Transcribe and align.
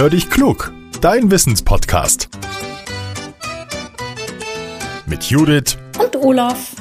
Hör 0.00 0.08
dich 0.08 0.30
klug, 0.30 0.72
dein 1.02 1.30
Wissenspodcast. 1.30 2.30
Mit 5.04 5.24
Judith 5.24 5.76
und 5.98 6.16
Olaf. 6.16 6.74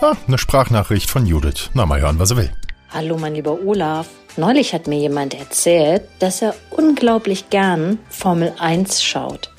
Ah, 0.00 0.14
eine 0.28 0.38
Sprachnachricht 0.38 1.10
von 1.10 1.26
Judith. 1.26 1.70
Na, 1.74 1.86
mal 1.86 2.00
hören, 2.00 2.20
was 2.20 2.30
er 2.30 2.36
will. 2.36 2.52
Hallo, 2.90 3.18
mein 3.18 3.34
lieber 3.34 3.60
Olaf. 3.64 4.06
Neulich 4.36 4.72
hat 4.74 4.86
mir 4.86 5.00
jemand 5.00 5.34
erzählt, 5.34 6.02
dass 6.20 6.40
er 6.40 6.54
unglaublich 6.70 7.50
gern 7.50 7.98
Formel 8.10 8.54
1 8.60 9.02
schaut. 9.02 9.50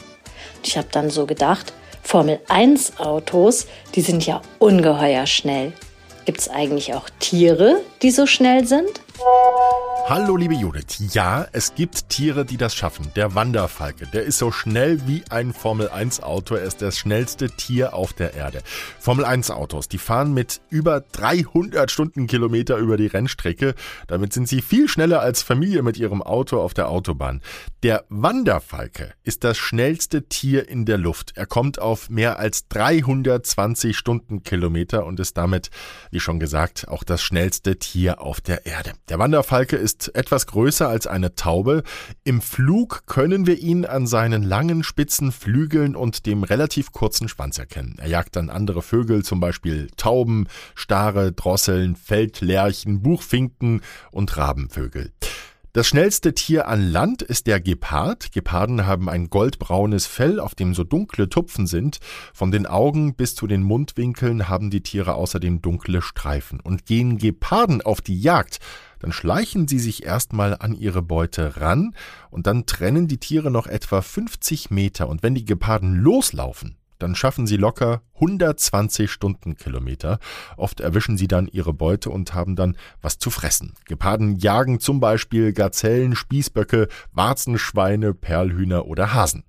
Ich 0.63 0.77
habe 0.77 0.87
dann 0.93 1.09
so 1.09 1.25
gedacht, 1.25 1.73
Formel 2.03 2.39
1 2.47 2.99
Autos, 2.99 3.67
die 3.95 4.01
sind 4.01 4.25
ja 4.25 4.41
ungeheuer 4.59 5.25
schnell. 5.25 5.73
Gibt 6.25 6.39
es 6.39 6.49
eigentlich 6.49 6.93
auch 6.93 7.09
Tiere, 7.19 7.81
die 8.01 8.11
so 8.11 8.25
schnell 8.25 8.65
sind? 8.65 9.01
Hallo 10.09 10.35
liebe 10.35 10.53
Judith. 10.53 11.13
Ja, 11.13 11.47
es 11.53 11.75
gibt 11.75 12.09
Tiere, 12.09 12.43
die 12.43 12.57
das 12.57 12.75
schaffen. 12.75 13.09
Der 13.15 13.35
Wanderfalke, 13.35 14.05
der 14.05 14.23
ist 14.23 14.37
so 14.37 14.51
schnell 14.51 15.07
wie 15.07 15.23
ein 15.29 15.53
Formel 15.53 15.87
1 15.87 16.21
Auto. 16.21 16.55
Er 16.55 16.63
ist 16.63 16.81
das 16.81 16.97
schnellste 16.97 17.49
Tier 17.49 17.93
auf 17.93 18.11
der 18.11 18.33
Erde. 18.33 18.61
Formel 18.99 19.23
1 19.23 19.49
Autos, 19.49 19.87
die 19.87 19.97
fahren 19.97 20.33
mit 20.33 20.59
über 20.69 20.99
300 20.99 21.89
Stundenkilometer 21.89 22.75
über 22.77 22.97
die 22.97 23.07
Rennstrecke. 23.07 23.75
Damit 24.07 24.33
sind 24.33 24.49
sie 24.49 24.61
viel 24.61 24.89
schneller 24.89 25.21
als 25.21 25.41
Familie 25.41 25.83
mit 25.83 25.97
ihrem 25.97 26.21
Auto 26.21 26.59
auf 26.59 26.73
der 26.73 26.89
Autobahn. 26.89 27.41
Der 27.81 28.03
Wanderfalke 28.09 29.13
ist 29.23 29.45
das 29.45 29.57
schnellste 29.57 30.27
Tier 30.27 30.67
in 30.67 30.85
der 30.85 30.97
Luft. 30.97 31.31
Er 31.35 31.45
kommt 31.45 31.79
auf 31.79 32.09
mehr 32.09 32.39
als 32.39 32.67
320 32.67 33.97
Stundenkilometer 33.97 35.05
und 35.05 35.21
ist 35.21 35.37
damit, 35.37 35.69
wie 36.11 36.19
schon 36.19 36.41
gesagt, 36.41 36.89
auch 36.89 37.05
das 37.05 37.23
schnellste 37.23 37.79
Tier 37.79 38.21
auf 38.21 38.41
der 38.41 38.65
Erde. 38.65 38.91
Der 39.07 39.17
Wanderfalke 39.17 39.77
ist 39.77 39.92
ist 39.93 40.15
etwas 40.15 40.47
größer 40.47 40.87
als 40.89 41.05
eine 41.05 41.35
Taube. 41.35 41.83
Im 42.23 42.41
Flug 42.41 43.05
können 43.05 43.45
wir 43.45 43.59
ihn 43.59 43.85
an 43.85 44.07
seinen 44.07 44.41
langen, 44.41 44.83
spitzen 44.83 45.31
Flügeln 45.31 45.95
und 45.95 46.25
dem 46.25 46.43
relativ 46.43 46.91
kurzen 46.91 47.29
Schwanz 47.29 47.59
erkennen. 47.59 47.95
Er 47.99 48.07
jagt 48.07 48.35
dann 48.35 48.49
andere 48.49 48.81
Vögel, 48.81 49.23
zum 49.23 49.39
Beispiel 49.39 49.89
Tauben, 49.95 50.47
Stare, 50.73 51.31
Drosseln, 51.31 51.95
Feldlerchen, 51.95 53.03
Buchfinken 53.03 53.81
und 54.11 54.35
Rabenvögel. 54.35 55.11
Das 55.75 55.87
schnellste 55.87 56.35
Tier 56.35 56.67
an 56.67 56.91
Land 56.91 57.23
ist 57.23 57.47
der 57.47 57.59
Gepard. 57.59 58.31
Geparden 58.31 58.85
haben 58.85 59.09
ein 59.09 59.31
goldbraunes 59.31 60.05
Fell, 60.05 60.39
auf 60.39 60.53
dem 60.53 60.75
so 60.75 60.83
dunkle 60.83 61.29
Tupfen 61.29 61.65
sind. 61.65 61.97
Von 62.31 62.51
den 62.51 62.67
Augen 62.67 63.15
bis 63.15 63.33
zu 63.33 63.47
den 63.47 63.63
Mundwinkeln 63.63 64.47
haben 64.49 64.69
die 64.69 64.83
Tiere 64.83 65.15
außerdem 65.15 65.63
dunkle 65.63 66.03
Streifen. 66.03 66.59
Und 66.59 66.85
gehen 66.85 67.17
Geparden 67.17 67.81
auf 67.81 68.01
die 68.01 68.21
Jagd, 68.21 68.59
dann 69.03 69.11
schleichen 69.11 69.67
sie 69.67 69.79
sich 69.79 70.05
erstmal 70.05 70.55
an 70.57 70.73
ihre 70.73 71.01
Beute 71.01 71.57
ran 71.57 71.93
und 72.31 72.47
dann 72.47 72.65
trennen 72.65 73.09
die 73.09 73.17
Tiere 73.17 73.51
noch 73.51 73.67
etwa 73.67 74.01
50 74.01 74.71
Meter 74.71 75.09
und 75.09 75.23
wenn 75.23 75.35
die 75.35 75.43
Geparden 75.43 75.97
loslaufen, 75.97 76.77
dann 76.99 77.13
schaffen 77.13 77.45
sie 77.45 77.57
locker 77.57 78.01
120 78.13 79.11
Stundenkilometer. 79.11 80.19
Oft 80.55 80.79
erwischen 80.79 81.17
sie 81.17 81.27
dann 81.27 81.49
ihre 81.49 81.73
Beute 81.73 82.09
und 82.11 82.33
haben 82.33 82.55
dann 82.55 82.77
was 83.01 83.19
zu 83.19 83.29
fressen. 83.29 83.73
Geparden 83.83 84.37
jagen 84.37 84.79
zum 84.79 85.01
Beispiel 85.01 85.51
Gazellen, 85.51 86.15
Spießböcke, 86.15 86.87
Warzenschweine, 87.11 88.13
Perlhühner 88.13 88.85
oder 88.85 89.13
Hasen. 89.13 89.43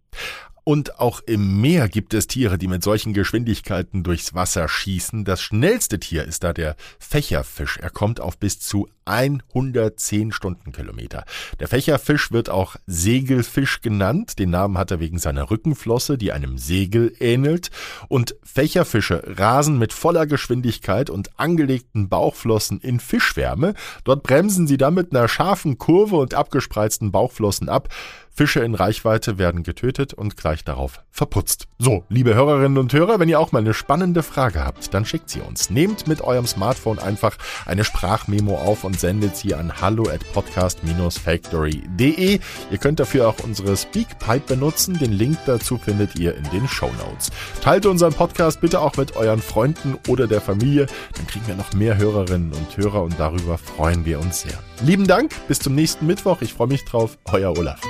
Und 0.65 0.99
auch 0.99 1.21
im 1.27 1.61
Meer 1.61 1.89
gibt 1.91 2.15
es 2.15 2.27
Tiere, 2.27 2.57
die 2.57 2.69
mit 2.69 2.83
solchen 2.83 3.13
Geschwindigkeiten 3.13 4.03
durchs 4.03 4.35
Wasser 4.35 4.67
schießen. 4.67 5.25
Das 5.25 5.43
schnellste 5.43 6.01
Tier 6.01 6.25
ist 6.25 6.43
da 6.43 6.55
der 6.55 6.75
Fächerfisch. 6.99 7.77
Er 7.77 7.91
kommt 7.91 8.19
auf 8.19 8.39
bis 8.39 8.61
zu 8.61 8.89
110 9.05 10.33
Stundenkilometer. 10.33 11.25
Der 11.61 11.69
Fächerfisch 11.69 12.33
wird 12.33 12.49
auch 12.49 12.77
Segelfisch 12.87 13.83
genannt. 13.83 14.39
Den 14.39 14.49
Namen 14.49 14.79
hat 14.79 14.91
er 14.91 15.01
wegen 15.01 15.19
seiner 15.19 15.51
Rückenflosse, 15.51 16.17
die 16.17 16.33
einem 16.33 16.57
Segel 16.57 17.15
ähnelt. 17.21 17.71
Und 18.09 18.37
Fächerfische 18.43 19.23
rasen 19.39 19.79
mit 19.79 19.93
voller 19.93 20.27
Geschwindigkeit 20.27 21.11
und 21.11 21.39
angelegten 21.39 22.09
Bauchflossen 22.09 22.81
in 22.81 23.01
Fischwärme. 23.01 23.75
Dort 24.05 24.23
bremsen 24.23 24.67
sie 24.67 24.79
dann 24.79 24.95
mit 24.95 25.15
einer 25.15 25.29
scharfen 25.29 25.77
Kurve 25.77 26.17
und 26.17 26.33
abgespreizten 26.33 27.13
Bauchflossen 27.13 27.69
ab. 27.69 27.91
Fische 28.35 28.61
in 28.61 28.75
Reichweite 28.75 29.39
werden 29.39 29.63
getötet 29.63 30.13
und 30.13 30.37
gleich 30.37 30.65
darauf 30.65 31.01
verputzt. 31.13 31.69
So, 31.79 32.05
liebe 32.09 32.35
Hörerinnen 32.35 32.79
und 32.79 32.93
Hörer, 32.93 33.21
wenn 33.21 33.29
ihr 33.29 33.39
auch 33.39 33.53
mal 33.53 33.61
eine 33.61 33.75
spannende 33.75 34.25
Frage 34.25 34.65
habt, 34.65 34.93
dann 34.93 35.05
schickt 35.05 35.31
sie 35.31 35.41
uns. 35.41 35.71
Nehmt 35.71 36.09
mit 36.09 36.21
eurem 36.21 36.47
Smartphone 36.47 36.99
einfach 36.99 37.37
eine 37.65 37.85
Sprachmemo 37.85 38.57
auf 38.57 38.83
und 38.83 38.99
sendet 38.99 39.37
sie 39.37 39.55
an 39.55 39.81
hallo 39.81 40.09
at 40.09 40.21
podcast-factory.de. 40.33 42.41
Ihr 42.71 42.79
könnt 42.79 42.99
dafür 42.99 43.29
auch 43.29 43.39
unsere 43.45 43.77
Speakpipe 43.77 44.49
benutzen. 44.49 44.99
Den 44.99 45.13
Link 45.13 45.39
dazu 45.47 45.79
findet 45.79 46.19
ihr 46.19 46.37
in 46.37 46.51
den 46.51 46.67
Show 46.67 46.91
Notes. 47.07 47.31
Teilt 47.63 47.87
unseren 47.87 48.15
Podcast 48.15 48.61
bitte 48.61 48.81
auch 48.81 48.97
mit 48.97 49.15
euren 49.15 49.41
Freunden 49.41 49.97
oder 50.09 50.27
der 50.27 50.41
Familie. 50.41 50.87
Dann 51.15 51.29
kriegen 51.29 51.47
wir 51.47 51.55
noch 51.55 51.73
mehr 51.73 51.99
Hörerinnen 51.99 52.53
und 52.53 52.77
Hörer 52.77 53.05
und 53.05 53.15
darüber 53.21 53.59
freuen 53.59 54.05
wir 54.05 54.19
uns 54.19 54.41
sehr. 54.41 54.59
Lieben 54.83 55.07
Dank, 55.07 55.33
bis 55.47 55.61
zum 55.61 55.77
nächsten 55.77 56.09
Mittwoch. 56.09 56.43
Ich 56.43 56.55
freue 56.55 56.67
mich 56.67 56.85
drauf. 56.85 57.17
Euer 57.31 57.57
Olaf. 57.57 57.81